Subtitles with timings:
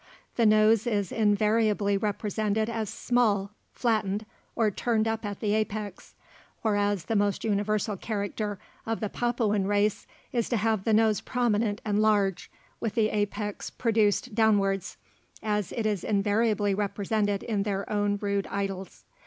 [0.35, 6.15] The nose is invariably represented as small, flattened, or turned up at the apex,
[6.63, 11.81] whereas the most universal character of the Papuan race is to have the nose prominent
[11.85, 14.97] and large, with the apex produced downwards,
[15.43, 19.05] as it is invariably represented in their own rude idols.